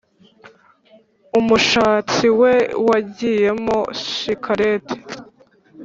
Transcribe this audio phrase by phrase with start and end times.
[1.39, 2.53] Umushatsi we
[2.87, 3.79] wagiyemo
[4.13, 4.97] shikarete